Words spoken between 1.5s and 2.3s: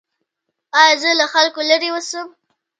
لرې اوسم؟